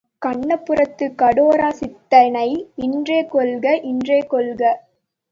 [0.25, 2.47] கண்ணபுரத்துக் கடோர சித்தனை
[2.75, 4.63] இன்றே கொல்லுக, இன்னே கொல்லுக.